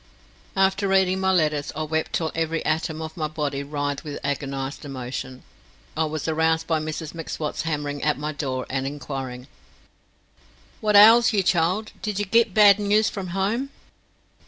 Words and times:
After 0.55 0.87
reading 0.87 1.19
my 1.19 1.31
letters 1.31 1.71
I 1.75 1.83
wept 1.83 2.13
till 2.13 2.31
every 2.33 2.65
atom 2.65 3.03
of 3.03 3.15
my 3.15 3.27
body 3.27 3.61
writhed 3.61 4.03
with 4.03 4.17
agonized 4.23 4.83
emotion. 4.83 5.43
I 5.95 6.05
was 6.05 6.27
aroused 6.27 6.65
by 6.65 6.79
Mrs 6.79 7.13
M'Swat 7.13 7.61
hammering 7.61 8.01
at 8.01 8.17
my 8.17 8.31
door 8.31 8.65
and 8.67 8.87
inquiring: 8.87 9.45
"What 10.79 10.95
ails 10.95 11.33
ye, 11.33 11.43
child? 11.43 11.91
Did 12.01 12.17
ye 12.17 12.25
git 12.25 12.51
bad 12.51 12.79
noos 12.79 13.09
from 13.11 13.27
home?" 13.27 13.69